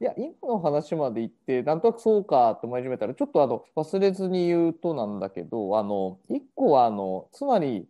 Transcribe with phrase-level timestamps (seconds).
[0.00, 7.86] いや、今の話まで言って、なんとなくそうかって思い始めたら、ちょっとあの忘れずに言うとなんだけど、あの一個はあの、つまり、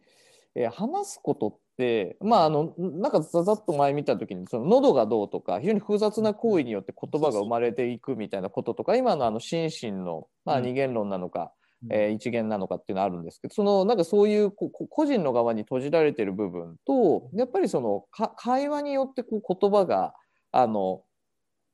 [0.54, 11.52] えー、話すことって、まあ、あのなんかざざっと前見た時にその喉がどうとか非常に複雑な行為によって言葉が生まれていくみたいなこととか今のあの心身の、まあ、二元論なのか、
[11.90, 18.04] えー、一元なのかっていうのはあるんですけどそのなんかそういうこ個人の側に閉じられてる部分とやっぱりその
[18.36, 20.14] 会話によってこう言葉が
[20.52, 21.02] あの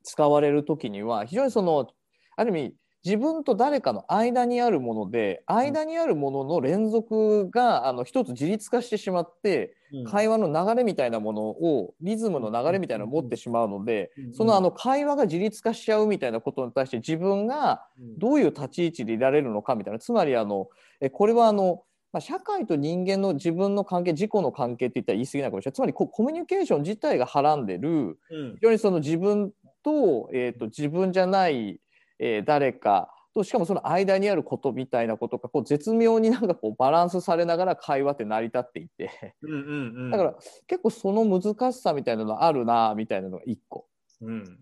[0.06, 1.88] 使われる時には非常にその
[2.36, 2.74] ある意味
[3.04, 9.76] 自分と誰かの間にあるもので間にあるものの連続があの一つ自立化してしまって、
[10.10, 17.86] 会話の流れみたいなものをリズムの流れみたいなのを持ってしまうので、そのあの会話が自立化しちゃうみたいなことに対して自分が
[18.18, 20.68] どういう立ち位置でいられるのかみたいなつまりあの
[21.00, 25.74] えこれはあのまあ、社会と人間の自分の関係自己の関係って言ったら言い過ぎないかもしれない。
[25.74, 28.18] つまりコミュニケーション自体がはらんでる、
[28.54, 29.52] 非常にその自分
[29.86, 31.80] と,、えーと自分じゃない
[32.18, 40.34] えー、誰かとしかもその間にあることみたいなことがこう絶妙になんかこうバランスされながら会話って成り立っていて、うんうんうん、だから
[40.66, 43.86] 結構その難しさみたいなのあるなみたいなのが一個、
[44.22, 44.58] うん、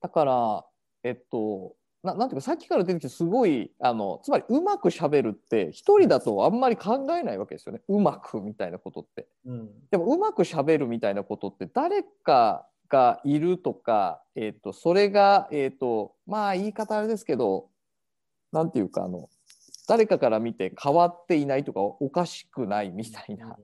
[0.00, 0.64] だから
[1.02, 7.82] えっとななんていうかさっきから出てきてすごいあのつまりうまくしゃべるって一人だとあんまり考えないわけですよね。
[7.88, 17.68] うまくみたいなことって、うん、でもうまくしゃべるみたいなことって誰かがいるとか、えーと、それが、えーと、まあ言い方あれですけど
[18.52, 19.28] 何て言うかあの
[19.86, 23.56] 誰かから見て変わっていないとかおかしくないみたいな。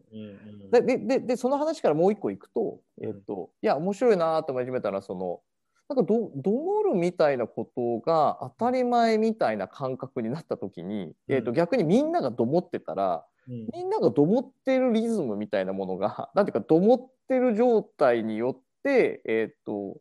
[0.70, 5.40] でででその話からもう一個いくと,、えーと、いや面白いなと思い始めたらその
[5.88, 19.98] なんかどどもるみたいなことが当たり前みたいな感覚になった時に、えー、と逆にみんながどもってたら、うん、みんながどもってるリズムみたいなものが何ていうかどもってる状態によって、えーと、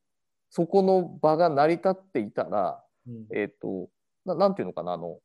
[0.50, 3.90] そこの場が成り立っていたら、うん、えっ、と
[4.26, 5.18] ななんていうのかなあの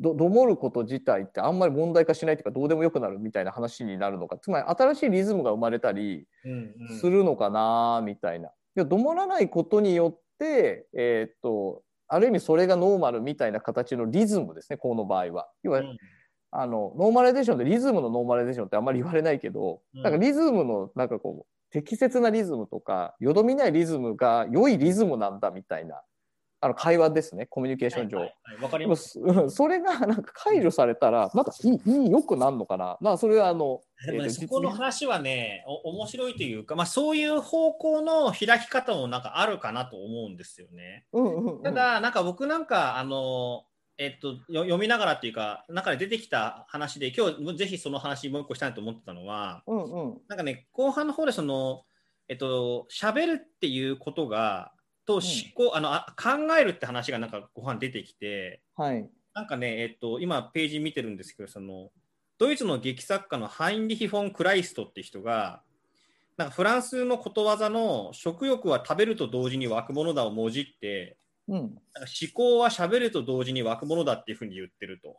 [0.00, 6.26] どどもること自体ってあんまり問題化しないというかどうでもよくなるみたいな話になるのかつまり新しいリズムが生まれたり
[7.00, 8.50] するのかなみたいな。
[8.76, 15.48] うんうん、どもらないことによって、えーと、ある意味それがノーマルみたいな形のリズムですねこの場合は。
[15.62, 15.96] 要は、うん、
[16.50, 26.02] あのノーマライゼーションでリズムのノーマライゼーションってあんまり言われないけど、うん、なんかリズムのなんかこう適切なリズムとかよどみないリズムが良いリズムなんだみたいな
[26.64, 28.18] あの会話ですねコミュニケーション上。
[28.18, 29.18] はいはい、かります
[29.50, 32.98] それがなんか解除されたらなんかいいいいよくなるのかな。
[33.00, 41.04] まあそれはあの、えー、そこの話はねお面白いというか、まあ、そういう方向の開き方もなんかあるかなと思うんですよね。
[41.12, 43.64] うんうんうん、ただなんか僕なんかあの
[44.02, 51.82] えっと、読みながらっていうか中で出てきた話で今日ぜひその話もう一個したいと思ってたのは、うんうん、なんかね後半の方でその
[52.28, 54.72] えっと喋るっていうことが
[55.06, 55.22] と思
[55.54, 61.90] 考、うん、あのあ考えるって話がなんかご飯出てきて、はい、なんかね、えっと、今ページ見てるんですけどその
[62.38, 65.62] ドイツの劇作家のハインリヒ・フォン・クライストって人が
[66.36, 71.16] なんかフランスのことわざの食欲は食べると同時に湧くものだをもじって、
[71.48, 71.78] うん、思
[72.32, 75.16] 考はしゃべると同時に湧くものだっていうふうに言ってると。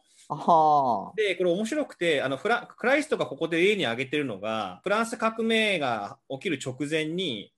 [1.17, 7.51] でこれ面白くてあのフラクライストがここで例に挙げてるのがフランス革命が起きる直前に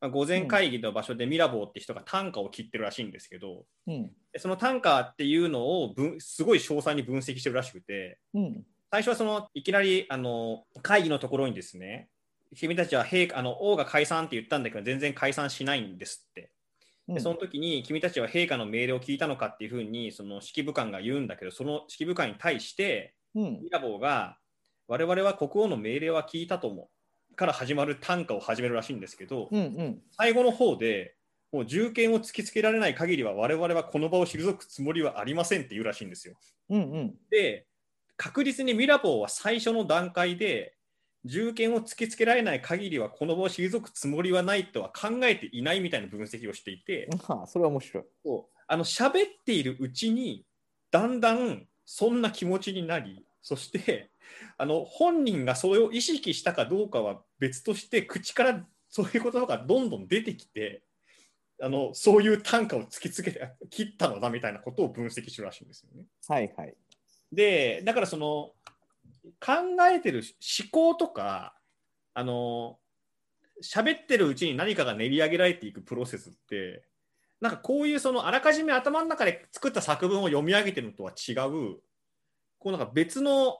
[0.00, 12.08] まあ、午前会議の場所でミラボーって人が単価を切ってるらしいんですけど、うん、その単価っていうのをすごい詳細に分析してるらしくて、うん、最初はそのいきなりあの会議のところにですね
[12.54, 16.50] 君たちは陛あの王が解散って言ったんだけど全然解散しないんですって。
[17.08, 24.38] でその時に君たちは陛下の命令を聞いたのかっていうふうにその指揮部官が言うんだけどその指揮部官に対して、ミラボーが
[24.88, 26.88] 我々は国王の命令は聞いたと思
[27.32, 31.14] うから始まる短歌を始めるらしいんですけど、うんうん、最後の方で
[31.52, 36.34] もう銃剣を突きつけられない限りは我々はこの場を退くつもりはありませんって言うらしいんですよ。
[36.70, 37.66] うんうん、で
[38.16, 40.74] 確実にミラボーは最初の段階で
[41.26, 48.04] 銃剣を突きつけられない限りはこの場を退くつもりはないとは考えていないみたいな分析をしていて、はあ、それは面白い。
[48.68, 49.12] あの喋っ
[49.44, 50.44] ているうちに
[50.90, 54.10] だんだんそんな気持ちになりそして
[54.58, 60.82] あの本人がそれを意識したかどうかは別として口からそういう言葉がどんどん出てきて
[61.60, 66.06] あのそういう単価を突きつけて切ったのだみたいなことを分析するらしいんですよね。
[66.28, 66.74] はいはい、
[67.32, 68.52] でだからその
[69.40, 69.52] 考
[69.90, 70.22] えてる
[70.60, 71.54] 思考とか
[72.14, 72.78] あの
[73.62, 76.84] 喋ってるうちに何かが練り上げられていくプロセスって
[77.40, 81.78] なんかこういうそのあらかじめ頭の中で作った作文を読み上げてるのとは違う
[82.58, 83.58] こうなんか別の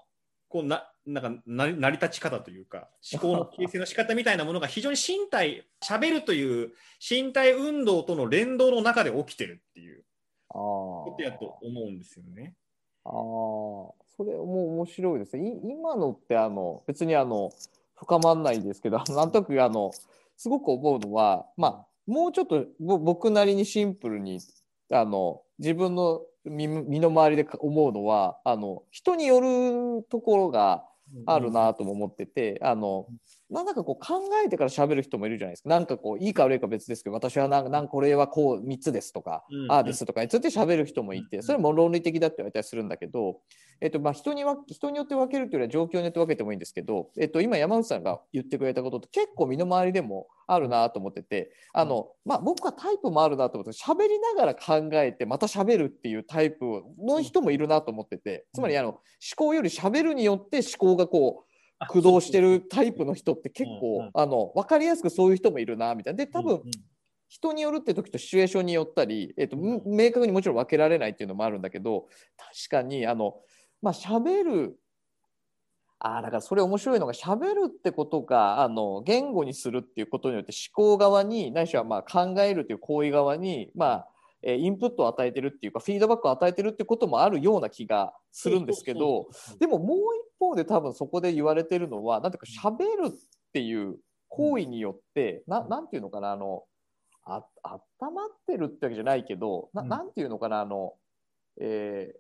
[0.49, 10.03] こうななんか成り立ち方というか思考の形成の仕方みたいなものが非常に身体しゃべるという身体運動との連動の中で起きてるっていう
[10.49, 12.55] ことやと思うんですよね。
[13.07, 15.59] ああそれも面白いですね。
[15.65, 17.53] 今のってあの別にあの
[17.95, 19.93] 深まんないですけど なんとなくあの
[20.37, 24.41] すごく思うのはまあもうちょっと僕なりにシンプルに
[24.91, 26.69] あの自分の身
[27.01, 30.85] の回りで思うのはあの人によるところが
[31.27, 33.07] あるなとも思ってて、あの
[33.49, 35.69] なんだかこう考えてから喋る人もいるじゃないですか。
[35.69, 43.41] なんかこういいか悪いか別ですけど私はなんなんこれはこう3つですとか、うん、ああですとかについて喋る人もいてそれも論理的だって言われたりするんだけど、
[43.81, 59.01] えっとまあ、人には人によって分けるというよりは状況によって分けてもいいんですけど、えっと、今山内さんが言ってくれたことって結構身の回りでもあるなと思っててあの、まあ、僕はタイプもあるなと思って喋りながら考えてまた喋るっていうタイプの人もいるなと思っててつまりあの思
[59.37, 61.46] 考より喋るによって思考がこう
[61.81, 66.19] 駆動してるタイプの人って結構、あの分かりやすくそういう人もいるなみたいな。
[66.19, 66.63] で多分、
[67.29, 72.07] 人によるって時とシチュエーションによったり、えーと、明確にもちろん分けられないっていうのもあるんだけど
[72.37, 73.35] 確かにあの
[73.83, 74.79] まあ喋る
[75.99, 84.09] あだからそれ面白いのが喋るってことがあの言語にするっていうことによって思考側にないしはまあ考えるという行為側にまあ
[84.55, 89.27] インプットを与えてるっていうかフィードバックを与えてるってこともあるような気がするんですけど
[89.59, 93.19] でももう一方で多分そこで言われてるのは何ていうか喋るっ
[93.53, 93.97] ていう
[94.29, 96.65] 行為によって何て言うのかなあの
[97.25, 97.45] あ
[98.01, 100.95] 温まってるってわけじゃないけど何て言うのかなあの、
[101.61, 102.17] えー、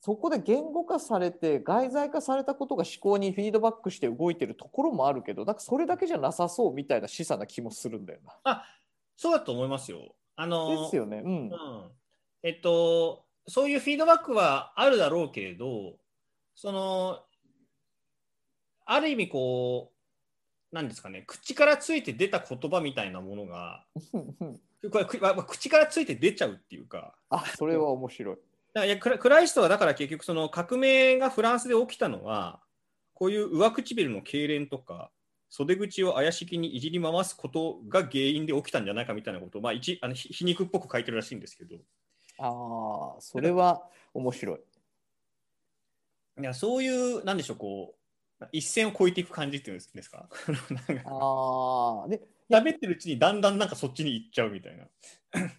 [0.00, 8.32] そこで言語化されて外在化されたことが思考にフィードバックして動いてるところもあるけどなんかそれだけじゃなさそうみたいな示唆な気もするんだよな。
[8.44, 8.64] あ
[9.16, 10.14] そうだと思いますよ。
[10.36, 11.50] あのですよね、うん、うん、
[12.42, 15.96] えっと、そういうフィードバックはあるだろうけれど、
[16.54, 17.20] その、
[18.86, 19.92] ある意味こ
[20.72, 23.86] う、なんですかね、口からついて出た言葉みたいなものが、
[24.90, 25.04] これ
[25.46, 27.16] 口からついて出ちゃうっていうか。
[27.30, 28.38] あそれは面白い。
[28.86, 32.60] いやクライストはだから結局その革命がフランスで起きたのは
[33.12, 35.12] こういう上唇の痙攣とか
[35.56, 41.76] 袖口を怪しげにいじり回すことが原因で起きたんじゃないかみたいなことを、まあ、一あの皮肉っぽく書いてるらしいんですけど。
[42.38, 44.60] ああ、それは面白い。
[46.40, 47.94] いやそういう、なんでしょう、こ
[48.40, 50.26] う、一線を越えていく感じっていうんですか？
[51.06, 52.20] ああ、で、
[52.50, 54.88] 喋ってるうちにだんだんなんかそっちに行っちゃうみたいな。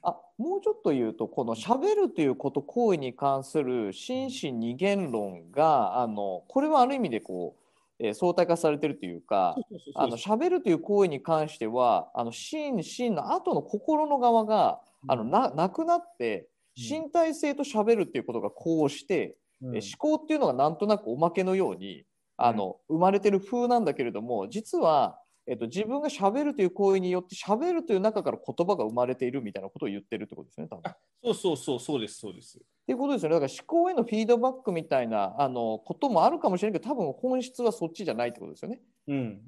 [0.02, 7.65] あもうちょっと言うとこのしゃべるということ行為に関する心身二元論があのこれはある意味でこう
[8.00, 9.56] えー、相対化されてるというか
[9.96, 16.48] あの喋るという行為に関してはあの心身の後の心の側が、うん、あのななくなって
[16.78, 22.04] 身体性と喋るっていうことがこうして、うん、え思考っていうのがなんとなくおまけのように
[22.38, 30.84] あの、生まれてる風なんだけれども実はえっと、自分がしゃべるという行為によってしゃべるという中から言葉が生まれているみたいなことを言ってるってことですね、多分
[31.24, 32.58] そうそうそう、そうです、そうです。
[32.58, 33.36] っていうことですよね。
[33.36, 38.82] だから思考へのフィードバックみたいなあのこともあるかもしれないけど、多分本質はそっちじゃないってことですよね。
[39.08, 39.42] うん、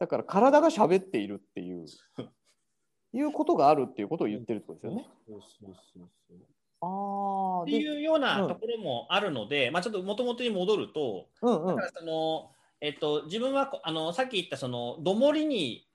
[0.00, 1.86] だから体がしゃべっているっていう、
[3.12, 5.08] いうことがあるっていうことを言ってるってことですよね。
[5.28, 6.38] そうそうそうそう
[6.80, 15.86] あっていうようなところもあるので、うん、まあ、ちょっともともとに戻ると、うんうん、だからそのえっと、自分はあのさっき言ったそのどもりに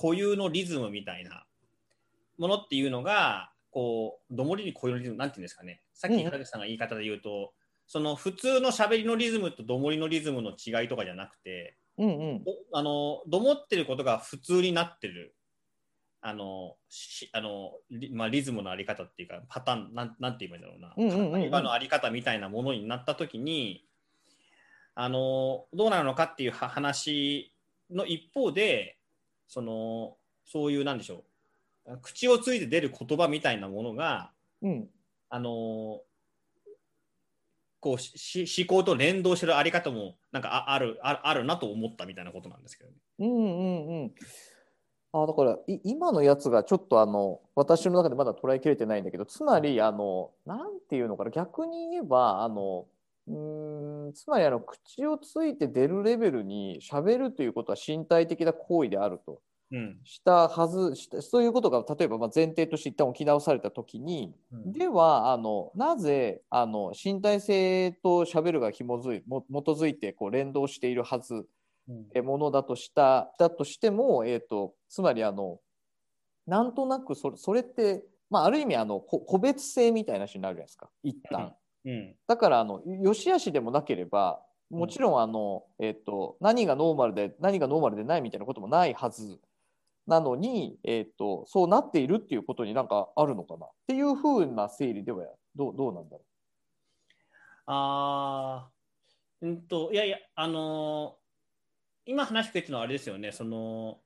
[0.00, 1.44] 固有のリズムみたいな
[2.38, 5.82] ものっていうのがこうどもりに固有のリズムなんていうんですかね。
[5.92, 7.48] さっき原口さんが言い方で言うと、うん、
[7.86, 15.34] その普通のしゃべりのリズムとどもりのリズムの違いとかじゃなくて、うんうん、あのどもってることが普通になってる
[16.22, 16.76] あの
[17.32, 17.72] あの
[18.12, 23.84] まあ、リズムのあり方っていうかパターンなんなんて言えばいいんだろうな、うんうんうん、のあり方みたいなものになった時に
[24.94, 27.52] あのどうなのかっていう話
[27.90, 28.98] の一方で
[29.48, 31.24] そのそういうなんでしょ
[31.86, 34.30] う口をついて出る言葉みたいなものが、
[34.62, 34.88] うん、
[35.28, 36.00] あの
[37.80, 42.96] こうし思考と連動してるあり方もなんかああるああるなと思ったみたいなことなんですけどね。
[43.20, 44.14] うんうんうん
[45.12, 52.86] あだから今のやつがちょっとあの私の中でまだ捉えきれてないんだけどつまりあのなんていうのかな逆に言えばあの
[53.30, 59.40] うんつまりあの口をついて出るレベルにしゃべるということは身体的な行為であると、
[59.72, 71.46] うん、したはずしたそういうことが例えばま前提として一旦置き直された時に、うん、ではあのなぜあの身体性としゃべるが紐づいも基づいてこう連動しているはず、
[71.88, 75.60] うん、ものだとしただとしても、えーと、つまりあの
[76.46, 80.90] なんとなくそれそれって、まあ、ある意味あの個別性みたいな話になるじゃないですか。
[81.04, 81.54] 一旦。
[81.84, 89.40] うん、だからあの良し悪しでもなければもちろんあの、えーと、何がノーマルで何がノーマルでないみたいなこともないはず
[90.06, 93.66] なのに、えーと、そうなっているっていうことになんかあるのかな？
[93.66, 95.24] っていうふうな整理では
[95.56, 96.22] どうどうなんだろう？
[97.66, 98.68] あ
[99.40, 103.32] うんといやいやあのー、今話してくれてるのはあれですよね。
[103.32, 103.98] その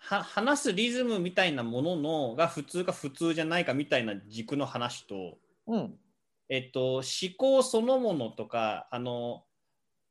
[0.00, 5.94] は話すリズムみたいなもののが普通か普通じゃないかみたいな軸の話と、うん
[6.48, 7.02] えっと、思
[7.36, 9.44] 考そのものとかあの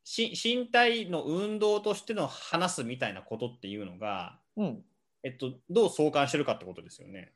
[0.03, 4.83] し身体の運動としての話すみたいなことっていうのが、うん
[5.23, 7.33] えっと、どう相関してるかってことですよね。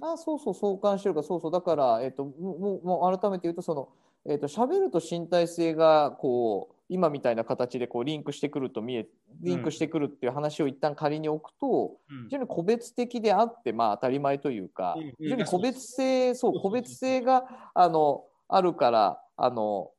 [0.00, 3.88] あそうそう相関してるかそうそうだから、えっと、もうもう改めて言うとその、
[4.28, 9.06] えっと喋ると身体性がこう今みたいな形でこうリンクしてくると見え
[9.40, 17.44] リンクしてくるっていう話を一旦仮に置くと、うん、非常に個別的であってまあ当たり前というか、うん、非常に個別性そう個別性が
[17.74, 19.90] あのあるからあの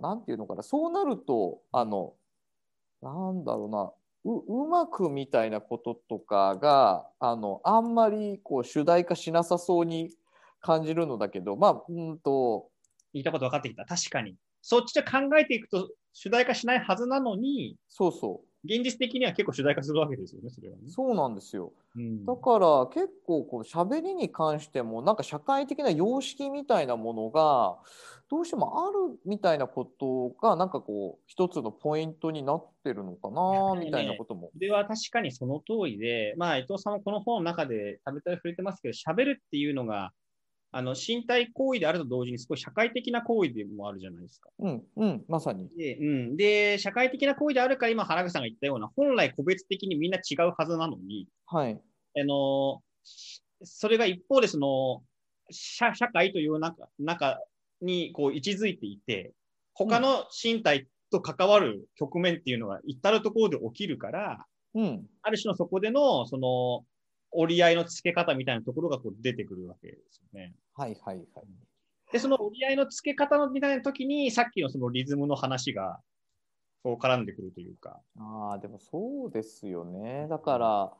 [0.00, 2.12] なんていうのかなそうなるとあの
[3.02, 3.92] なんだろうな
[4.24, 10.10] ううまくみたいなこととかがあのあんまりこう主題化しなさそうに
[10.60, 12.68] 感じるのだけどまあうんと
[13.12, 20.82] 言いたこと分かってきた確かにそっちで考えていくと主題化しないはずなのにそうそう現実的には結構主題化するわけですよね、それはね。
[20.88, 21.72] そうなんですよ。
[21.96, 27.78] うん、だから結構こう喋りに関してもなんか社会的な様式みたいなものが
[28.28, 34.50] どうしてもあるみたいなことがなんかこう一つのポイントになってるのかなみたいなことも。
[34.52, 40.10] それは確かにその通りで、まあ伊藤さんもこの本の中でたびたび触れてますけど、喋るっていうのが
[40.70, 44.50] あの身体行為であると同時に少し社会的な行為でもあるじゃないですか。
[44.58, 45.68] うん、うん、まさに。
[45.76, 51.80] で、うん、で社会的な行為であるから今原口さんが言ったような本来個別的にみんな違うはずなのに、はい、
[52.20, 52.82] あの
[53.62, 55.02] それが一方でその
[55.50, 57.40] 社社会という中中
[57.80, 59.32] にこう位置づいていて
[59.72, 64.44] 他の身体と関わる局面っていうのが至るところで起きるから、
[64.74, 66.84] うん、ある種のそこでのその
[67.30, 70.54] 折り合いのつけ方みたいなところがこう出てくるわけですよね。
[70.74, 71.26] はいはいはい。
[72.12, 76.00] で、その折り合いのつけ方のみたいな時に、さっきのそのリズムの話が、
[76.82, 78.00] こう絡んでくるというか。
[78.18, 80.26] ああ、でもそうですよね。
[80.30, 80.92] だから、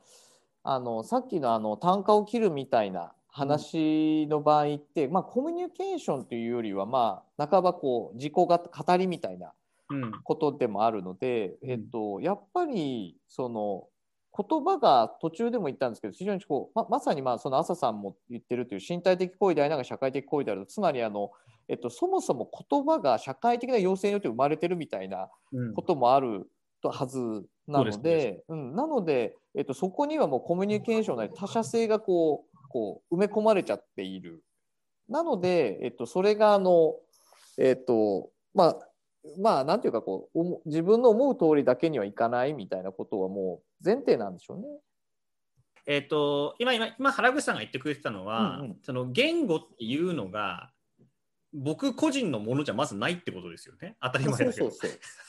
[0.65, 9.53] あの、さっきのあの、単価を切るみたいな話の場合って、うん、まあ、コミュニケーションというよりは、まあ、半ばこう、自己が語りみたいな
[10.25, 13.89] ことでもあるので、うん、えっと、やっぱり、その、
[14.39, 21.33] 言葉が途中でも言ったんですけど非常にこうままさにまあその朝さんも言ってるという身体的行為でありながら社会的行為であるつまりあの、
[21.69, 25.29] えっと、そもそも言葉が社会的な要請によって生まれてるみたいな
[25.75, 26.49] こともある
[26.81, 27.19] とはず
[27.67, 34.43] なので、うん、うん、なので、えっと、そこにはもうコミュニケーションなり他者性がこうこう埋め込まれちゃっている。
[35.09, 36.95] なので、えっと、それがあの、
[37.59, 38.79] えっとまあ、
[39.41, 44.67] まあなんていうかこう自分の思う通りだけにはいかないみたいなことはもう前提なんでしょうね。
[45.87, 50.71] えっ、ー、と今今今原口さんが言ってくれてたのは、うんうん、その言語っていうのが
[51.55, 53.97] 僕個人のものじゃまずないってことですよね。
[54.03, 54.71] 当たり前だけど。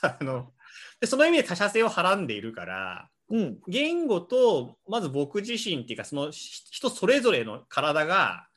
[0.02, 0.52] あ の
[1.00, 8.48] でその意味で他者性をはらんでいるから、うん、言語とまず僕自身っていうかその人それぞれの体が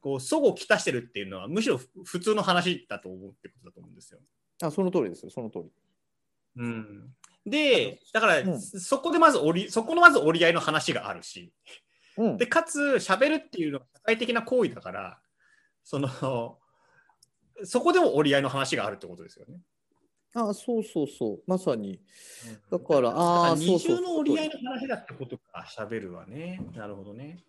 [0.00, 4.20] こう相互きたしてるっていうのはむしろ普通の話だと思うってことだと思うんですよ。
[4.62, 5.70] あその通りですよ、その通り。
[6.56, 7.14] うん、
[7.48, 11.52] で、だから、うん、そこでまず折り、そこのまず折り合いの話があるし、
[12.16, 15.18] うん、で、かつ、喋るっていうのは社会的な行為だから、
[15.84, 16.58] その、
[17.64, 19.60] そこでも折り合いの話があるってことですよね。
[20.34, 22.00] あそうそうそう、まさに。
[22.70, 26.60] だから、ああ、二重の折り合いの話だってことか、喋るはね。
[26.74, 27.42] なるほどね。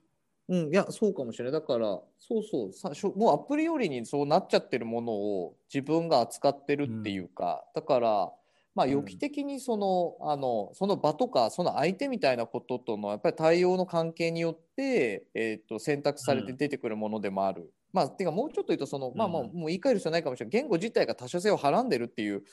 [0.48, 1.52] うん、いや、そうかもしれない。
[1.52, 1.86] だから、
[2.18, 8.32] そうそうさしょ、もうアプリよりにそうなっちゃってるものを自分が扱ってるっていうか、うん、だから、
[8.76, 17.62] まあ、予期的にそのうん、あのその場とかその相手みたいなこととのやっぱり対応の関係によって、えーと、選択されて出てくるものでもある。
[17.64, 22.44] うん、まあ、てかもうちょっと言うとその、まあ、もうもう言い換える必要ないかもしれない言語自体が他者性をはらんでるっていう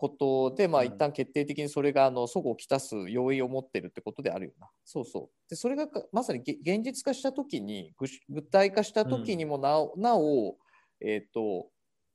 [0.00, 4.66] ことで、まあ、一旦決定的にそれがあのそごをきたす要因を持ってるってことであるよな。
[4.82, 5.50] そうそう。
[5.50, 7.92] で、それがまさに現実化したときに、
[8.30, 10.56] 具体化したときにもなお、うん、なお、
[11.02, 11.68] えっ、ー、と、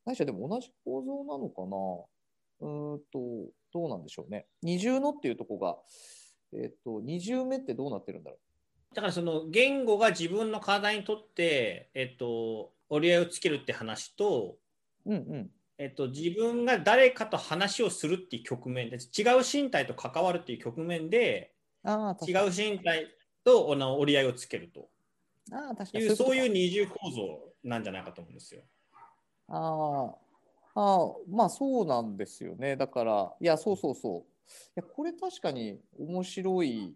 [0.04, 1.78] 何しろでも同じ構造なのかな？
[2.66, 4.48] うんと、どうなんでしょうね。
[4.62, 5.78] 二重のっていうとこが、
[6.54, 8.38] えっ、ー、と、二重目ってどうなってるんだろ
[8.92, 8.96] う？
[8.96, 14.58] だからその言語が自分の体にとって、えっ、ー、と、折り合いをつけるって話と、
[15.06, 21.54] うんうん、えっと、自分が誰かと話をするっていう局面で違う身体と関わるっていう局面で
[21.84, 23.08] あ違う身体
[23.44, 24.88] と折り合いをつけると
[25.52, 28.62] あ確かいうそういう二重構造なんじゃないかと思うんですよ。
[29.50, 30.16] あ
[30.76, 32.76] あまあそうなんですよね。
[32.76, 34.22] だから、いや、そうそうそう。
[34.22, 34.24] い
[34.76, 36.94] やこれ確かに面白い。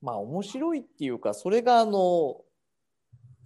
[0.00, 2.40] まあ面白いっていうか、それがあの、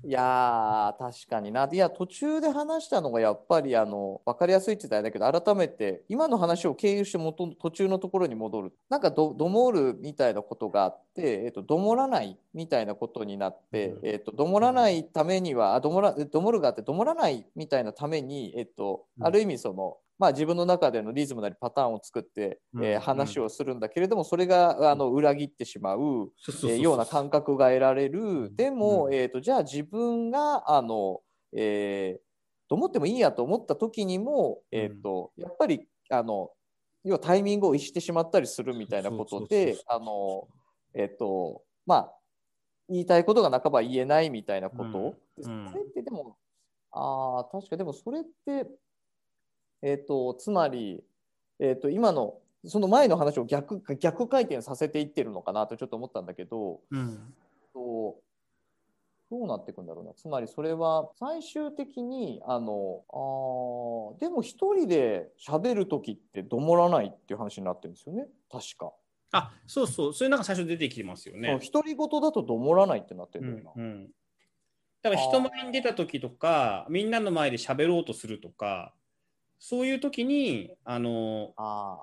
[0.05, 1.69] いや確かにな。
[1.73, 8.73] いや、途中で話したのがやっぱりあの分かりやすいって言ったらだけど、改めて今の話を経由して元途中のところに戻る。
[8.91, 26.33] なんかどどもるみたいなことがあって、えっと、どもらないみたいなことになって、えっと、どもらないためには、あどもらどもるがあって、どもらないみたいなために、えっと、ある意味その、まあ、自分の中でのリズムなりパターンを作って、うん、えー、話をするんだけれどもそれがあの裏切ってしまう
[26.81, 28.55] ような感覚が得られる。
[28.55, 31.21] でも、うん、えーと、じゃあ自分があの、
[31.57, 32.21] えー、
[32.69, 36.51] と思ってもいいやと思った時にも、えーと、やっぱりあの
[37.05, 40.49] 要はタイミングを逸してしまったりするみたいなことであの
[40.95, 42.13] えっ、ー、とまあ
[42.89, 46.37] 言いたいことが半ば言えないみたいなこと、うん、それってでも
[46.93, 48.67] あ確かでもそれって
[49.83, 51.03] えーと、つまり、
[51.59, 57.33] えーと、今のその前の話を逆逆回転させていってるのかなとちょっと思ったんだけど、うん、
[57.73, 58.17] と
[59.31, 68.93] どうなっていくんだろうなつまりそれは最終的にあのあでも一人で喋る時ってどもらないっていう話になってるんですよね確か。
[69.31, 71.61] あそうそうそれなんか最初出てきてますよね。
[71.73, 73.73] 独り言だとどもらないってなってるんだよな。
[73.77, 74.09] うんうん、
[75.03, 78.95] だから人前に出た時とかみんなの前で喋ろうとするとか
[79.59, 81.99] そういう時にあのあ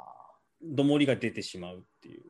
[0.61, 2.23] どもりが出てしまうっていう。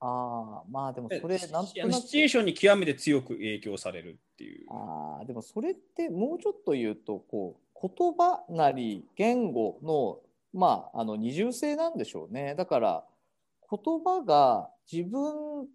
[0.00, 4.66] ああまあでもそれなんとなくシチュエーションに極めて強く影響されるっていう。
[4.70, 10.18] ああでもそれってもうちょっと言うとこう言葉なり言語の
[10.52, 12.54] まああの二重性なんでしょうね。
[12.56, 13.04] だから
[13.70, 15.66] 言葉が自分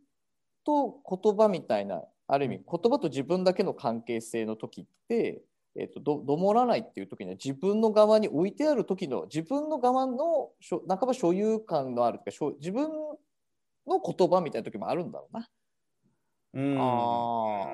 [0.66, 5.42] と言葉みたいなある意味言葉と自分だけの関係性の時って
[5.76, 10.52] えーと、どどもらないっていう時には自分の側に置いてある時の自分の側の
[10.88, 12.90] 半ば所有感のあるというか自分
[13.88, 15.50] の言葉みたいな時もあるんだろうな。
[16.54, 16.78] うん。
[16.80, 17.66] あ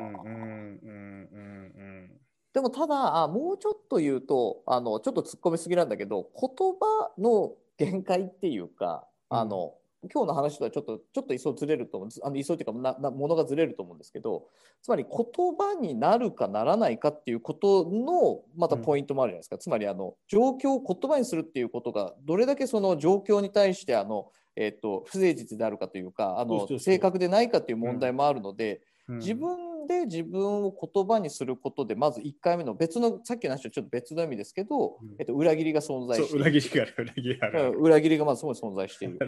[2.54, 14.46] でもただあもうちょっと言うとあのちょっと突っ込みすぎなんだけど言葉の限界っていうかあの、今日の話とはちょっとちょっと磯ずれると思うあの磯っていうかななものがずれると思うんですけど
[14.82, 15.18] つまり言
[15.58, 28.82] 葉になるかならないかっていうことのまたポイントもあるじゃないですか、うん、つまりあの状況を言葉にするっていうことがどれだけその状況に対してあの、えーと、不誠実であるかというかあの正確でないかっていう問題もあるので、うん、
[29.18, 37.70] 自分で自分を言葉にすることでまず1回目の別のさっきの話はちょっと別の意味ですけど、うん、えっと、裏切りが存在して裏切りが裏切りがある。
[37.72, 39.20] 裏切りがまずそこに存在してい る。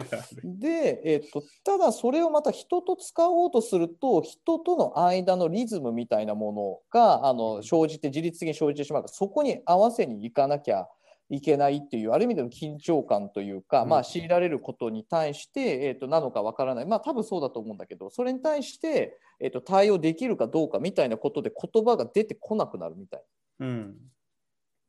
[0.44, 10.88] で、えっと、ただそれをまた人と使おうとすると人との間のリズムみたいなものがあの生じて自律的に生じてしまうからそこに合わせにいかなきゃ
[11.32, 16.86] いけないっていうある意味での緊張感というか、まあ、強いられることに対して、えー、となのかわからない。
[16.86, 23.22] まあ多分そうだと思うんだけどそれに対して、えー、と対応できるかどうかみたいなことで言葉が出てこなくなるみたい。
[23.60, 23.96] うん、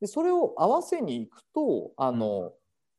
[0.01, 2.51] でそれを合わせにいくとあの、うん、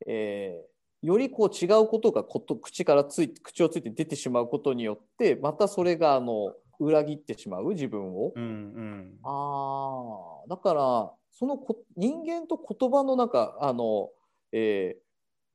[0.07, 8.33] えー、よりこう違うことがこと口からついて口をついて出てしまうことによってまたそれがあの裏切ってしまう自分を。
[8.35, 14.11] うんうん、あだからそのこ人間と言葉の中あの、
[14.53, 15.05] えー、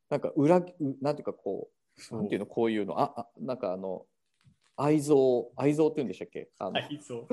[0.09, 0.59] なんか裏
[1.01, 1.69] なんていうかこ
[2.11, 2.99] うなんていうのこういうの。
[2.99, 4.05] ああなんかあの
[4.75, 5.13] 愛憎
[5.57, 6.49] 愛憎って言うんでしたっけ？
[6.59, 7.27] 愛憎。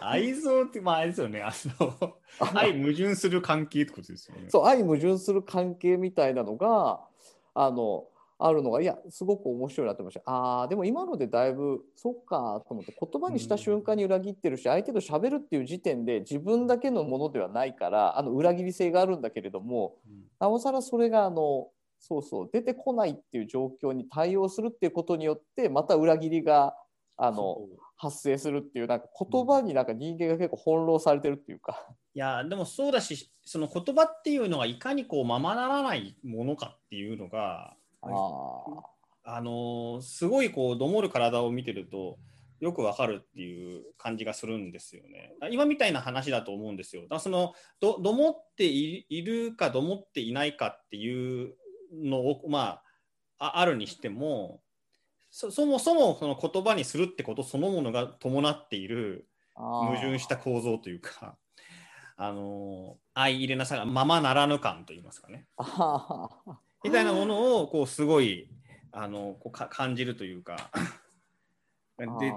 [0.00, 1.42] 愛憎ってまああれですよね。
[1.42, 2.16] あの
[2.58, 4.50] 愛矛盾する関係ってことですよね。
[4.50, 7.06] そう愛矛盾する関係みたいなのが
[7.54, 8.08] あの
[8.40, 10.30] あるのがいやすごく面白いなと思いました。
[10.30, 19.96] ああでも今のでだいぶそっかと思って言葉にした瞬間に裏切ってるし、相手と喋るっていう時点で自分だけのものではないからあの裏切り性があるんだけれども、
[20.38, 26.76] なおさらそれがあのそうそう出てこないっていう状況に対応するっていうことによってまた裏切りが
[27.16, 27.58] あの
[27.96, 31.84] 発生するっていうなんか言葉になんか人間が結構翻弄されてるっていうか。
[32.14, 37.74] いやでもそうだしその言葉っていうのがいかにこうままならないものかっていうのが
[38.14, 42.18] ああのすごいこうどもる体を見てると
[42.60, 45.32] よくわかるっていう感じがするんですよね。
[45.50, 47.06] 今みたいな話だと思うんですよ。
[47.08, 51.54] だそのどどもっているかどもっていないかっていう
[51.92, 52.80] のをま
[53.38, 54.60] ああるにしても
[55.30, 61.36] そもそもその言葉にするってことそのものが伴っている矛盾した構造というか。
[62.20, 65.46] あの相入れなさがままならぬ感といいますかね。
[66.84, 68.48] みたいなものをこうすごい
[68.92, 70.70] あのこうか感じるというか
[71.98, 72.32] で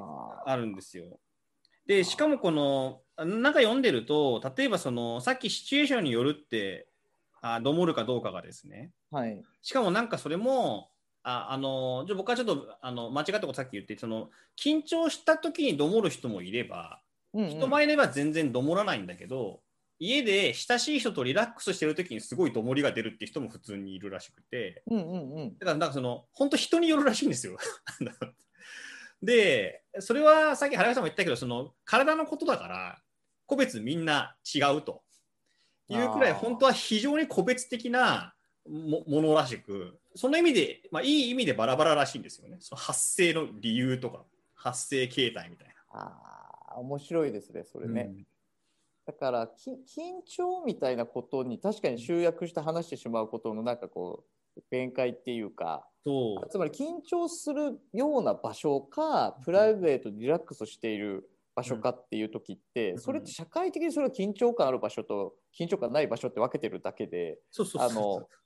[0.45, 1.19] あるんですよ。
[1.86, 6.88] でしかもこの中読んでると例えばそのさっきシチュエーションによるって
[7.41, 8.91] あどもるかどうかがですね。
[9.12, 10.89] はい、しかもなんかそれも
[11.23, 17.01] ああのじゃ僕はちょっとあの間違ったことさっき言ってその緊張した時にどもる人もいれば、
[17.34, 19.60] うんうん、人前では全然どもらないんだけど
[20.03, 27.55] 家で親しい人とリラックスしてる時にすごいどもりが出るって人も普通にいるらしくて、うんうんうん、だからなんかその本当人によるらしいんですよ。
[29.21, 32.99] でそれはさっき原川さんも言ったけどその体のことだから
[33.45, 35.03] 個別みんな違うと
[35.87, 38.33] いうくらい本当は非常に個別的な
[38.65, 45.73] ものらしくその意味で、まあ、いい意味でバラバラらしいんですよねその発生の理由とか発生形態みたいな。
[45.93, 48.09] あ面白いですねそれね。
[48.09, 48.25] うん
[49.05, 54.23] だから緊張みたいなことに確かに集約して話してしまうことのなんかこ
[54.57, 55.85] う弁解っていうか
[56.49, 67.39] つまり緊張するような場所かプライベートリラックスしている場所かっていう時って、それって社会的にそれは緊張感ある場所と緊張感ない場所って分けてるだけで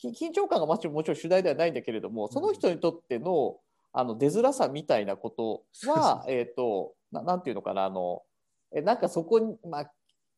[0.03, 3.57] 緊張感がもちろん主題ではないんだけれどもその人にとっての
[3.93, 8.23] あの出づらさみたいなことは、えーと、とななんていうのかなあの
[8.75, 9.91] えなんかそこに、まあ、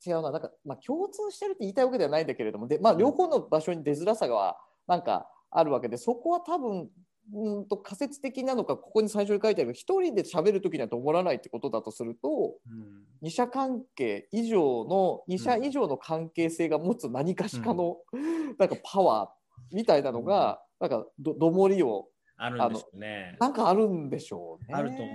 [0.05, 4.57] 違うな、なんか、まあ、共通してるって言いたいわけではないんだけれども、でまあ、両方の場所に出づらさが
[4.87, 6.89] なんかあるわけで、そこは多分、
[7.33, 22.07] うんと仮説的なのか、ここに最初に書いてある、一人で喋るときにはどもらないってことだとすると、うん、二者関係以上の、二者以上の関係性が持つ何かしかの、うん、なんかパワーみたいなのが、なんかどどもりを
[22.37, 23.35] あるんでしょうね。
[23.39, 24.73] なんかあるんでしょうね。
[24.73, 25.05] あると思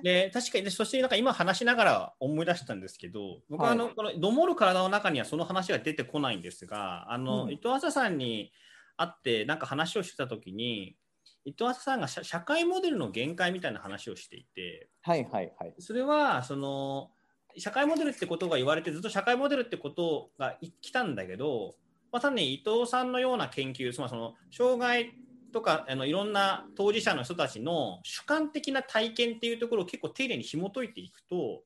[0.00, 0.04] う。
[0.04, 8.52] で、確かに、そしてなんか今話しながら思い出したんですけど、僕はあの、はい、このどもる体の中にはその話が出てこないんですが、あの、うん、伊藤浅さんに
[8.96, 10.96] 会ってなんか話をしてた時に、
[11.44, 15.74] 伊藤浅さんが社会モデルの限界みたいな話をしていて、はいはいはい。
[15.78, 17.10] それは、その、
[17.56, 21.74] 社会モデルってことが言われてずっと社会モデルってことが来たんだけど、
[22.12, 25.12] まあ、単に伊藤さんのような研究、つまりその障害
[25.50, 31.62] とかあのいろんな当事者の人たちの主観的な体験っていうところを結構丁寧に紐解いていくと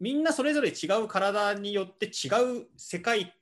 [0.00, 2.28] みんなそれぞれ違う体によって違
[2.60, 3.34] う世界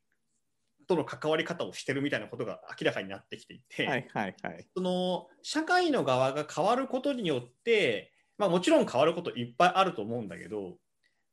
[0.87, 10.75] との関わり方をしてるみたいなことが明らかになってきていて、はいはいはい、その社会の側が変わることによって、まあ、もちろん変わることいっぱいあると思うんだけど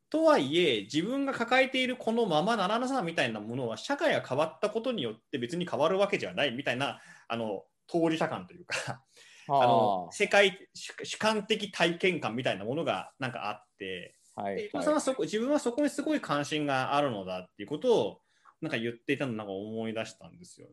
[0.10, 9.04] とはいえ自分が抱えているこのままならなさみたいなものは社会が変わったことによって別に変わるわけじゃないみたいなあの当事者感というか
[9.50, 18.22] あの世界主観的体験感みたいなものがなんかあって、はい、伊藤さんはそこ自分はそこにすごい関心があるのだっていうことを
[18.62, 20.70] なんか言っていたのなんか思い出したんですよ。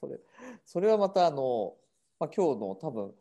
[0.00, 0.18] それ
[0.64, 1.74] それはまたあの、
[2.18, 3.14] まあ、今日の多分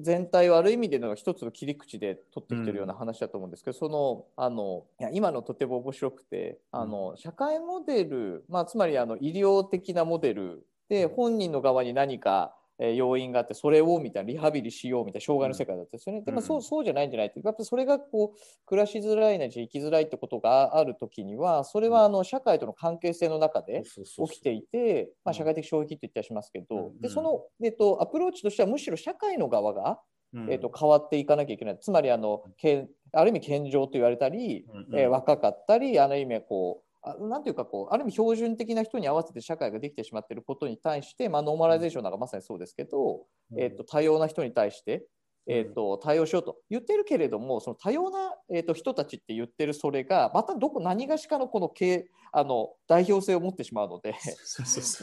[0.00, 16.22] 全体をある意味での一つの切り口で取ってきてるような話だと思うんですけど、うん、そのあのいや今のとても面白くてあの、社会モデル、まあ、つまりあの医療的なモデルで本人の側に何か要因があってそれをみたいなリハビリしようみたいな障害の世界だったんですよね。
[16.22, 30.00] でもそうそうじゃないんじゃないってやっぱそれがこう暮らしづらいな生きづらいってことがある時にはそれはあの社会との関係性の中で起きていて、まあ、社会的障壁って言ったりしますけど、でその、えっと、アプローチとしてはむしろ社会の側が、
[30.48, 31.78] えっと、変わっていかなきゃいけない。
[31.80, 36.83] つまりあのけある意味健常と言われたり、えー、若かったりある意味こう
[37.20, 45.04] なんていうかこうある意味標準的な人に合わせて社会ができてしまっていることに対して、まあ、ノーマライゼーションなんかまさにそうですけど、うん、えーと、多様な人に対して、
[45.46, 54.12] えーと、対応しようと言ってるけれどもその多様な、えーと、人たちって言ってるそれがまたどこ何がしかのこの経あの代表性を持ってしまうので。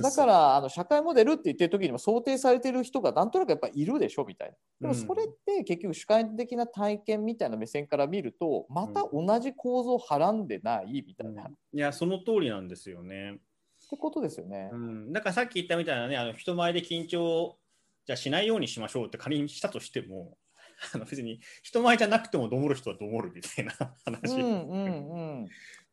[0.02, 4.56] だからあの社会モデルって言ってる時にも想定されてる人がなんとなくやっぱいるでしょみたいな。
[4.82, 13.38] でもそれって結局主観的な体験みたいな目線から見るとまた同じ構造をはらんでないみたいな、うん、いやその通りなんですよね。
[13.86, 17.58] ってことですよね、うん、だからさっき言ったみたいなねあの人前で緊張
[18.06, 20.38] じゃしないようにしましょうって仮にしたとしても
[20.94, 23.74] あの別に人前じゃなくてもどもる人はどもるみたいな
[24.06, 24.34] 話。
[24.34, 25.48] うんうんうん。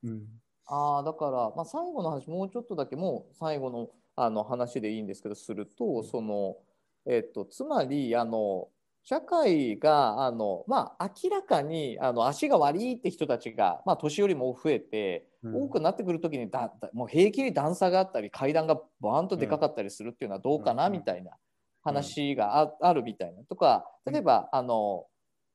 [0.05, 0.27] うん、
[0.69, 6.57] あだから、まあ、最後の話もうちょっとだけもう最後のあの話でいいんですけどするとその、
[7.07, 8.69] えっと、つまりあの
[9.05, 21.31] 社会があの、まあ、明らかにあの足が悪いって人たちが、まあ、年寄りも増えて、うん、多くなってくる時にだもう平気に段差があったり階段がバーンとでかかったりするっていうのはどうかな、みたいな
[21.83, 23.45] 話があ,、あるみたいな。
[23.45, 25.07] とか例えばあの、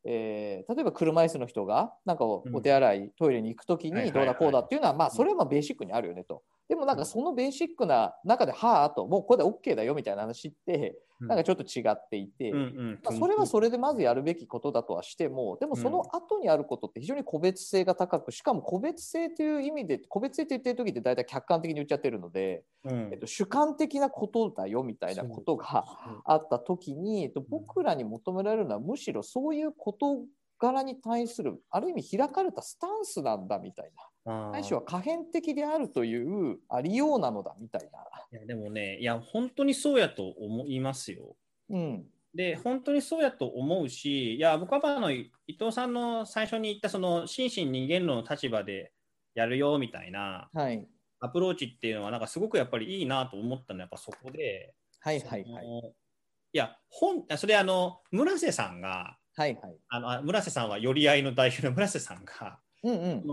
[0.06, 6.44] えー、例えば車椅子の人がなんかお手洗い、トイレに行く時にどうだこうだっていうのは、まあ、それはまあベーシックにあるよねと。
[6.70, 25.86] でもなんかそのベーシックな中で、はあと、もうこれで OK だよみたいな話って、なんかちょっと違っていて、まあ、それはそれでまずやるべきことだとはしても、でもその後にあることって非常に個別性が高く、しかも個別性という意味で、個別性って言ってる時って大体客観的に言っちゃってるので、えっと、主観的なことだよみたいなことが
[26.26, 30.26] あった時に、えっと、僕らに求められるのはむしろそういう事
[30.60, 34.04] 柄に対するある意味開かれたスタンスなんだみたいな。
[34.26, 38.00] ないしは可変的であるというありようなのだみたいな。
[38.32, 41.36] いやでもね、いや、本当にそうやと思いますよ。
[41.70, 48.92] うん、で、本当にそうやと思うし、いや、僕はあの伊藤さんの最初に言った、その心身人間論の立場で
[49.36, 50.88] やるよみたいな、はい、
[51.20, 55.66] アプローチっていうのは、なんかすごくやっぱりいいなと思ったのは、やっぱそこで、はいはいはい。
[56.54, 63.24] いや、本それあの、村瀬さんが、はいはい、あの村瀬さんは寄り合いの代表の村瀬さんが、うんうん、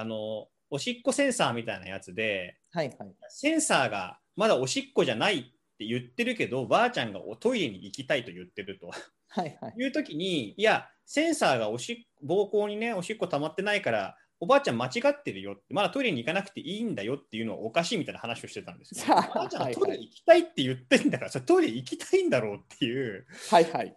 [0.00, 5.42] あのおしっこセンサーみたいなやつで、はいはい、センサーがまだおしっこじゃないっ
[5.78, 8.90] て言ってるけどばあちゃんがおトイレに行きたいと言ってると。
[9.32, 19.14] はいはい、いう時にいやセンサーがおし膀胱にねおしっこ溜まってないからおばあちゃん間違ってるよってまだトイレに行かなくていいんだよっていうのはおかしいみたいな話をしてたんですよ。
[19.14, 23.26] ばあちゃんトイレ行きたいって言ってんだから、それトイレ行きたいんだろうっていう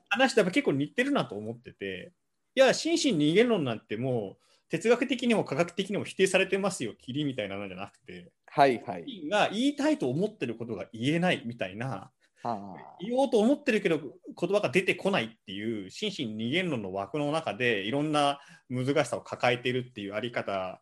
[0.09, 2.11] 話とやっぱ結構似てるなと思ってて
[2.55, 12.11] いや心身人間論なんてもう哲学的にも科学的にも否定されてますよ、霧みたいなのじゃなくて、はいはい、が言いたいと思ってることが言えないみたいな、は
[12.43, 20.81] あ、言おうと思ってるけど言葉が出てこないっていう心身二元論の枠の中でいろんな難しさを抱えているっていうあり方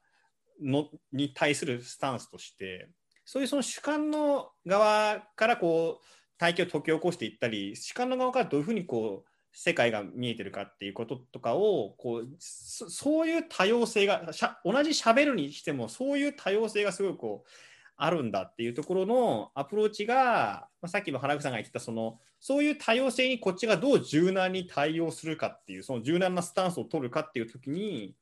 [0.64, 2.88] のに対するスタンスとして
[3.26, 6.06] そういうその主観の側からこう
[6.38, 17.50] 体系を解き起こしていったり主観の側からどういうふうにこう世界が見えてるかっていうこととかをこうそういう多様性がしゃ同じしゃべるにしてもそういう多様性がすごいこう
[17.98, 28.16] あるんだっていうところのアプローチが、まあ、さっきも原口さんが言ってたそのそういう多様性にこっちがどう柔軟に対応するかっていうその柔軟なスタンスを取るかっていう時に、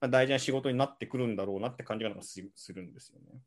[0.00, 3.38] まあ、大事な仕事になってくるんだろうなって感じがするんですよね。